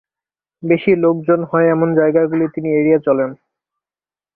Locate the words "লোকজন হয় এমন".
1.03-1.89